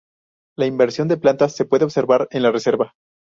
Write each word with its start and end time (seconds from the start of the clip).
La 0.57 0.65
inversión 0.65 1.07
de 1.07 1.17
plantas 1.17 1.55
se 1.55 1.63
puede 1.65 1.85
observar 1.85 2.27
en 2.31 2.41
la 2.41 2.51
reserva. 2.51 2.95